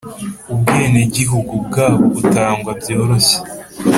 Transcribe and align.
Ubwenegihugu 0.53 1.53
bwabo 1.67 2.03
butangwa 2.15 2.71
byoroshye. 2.81 3.37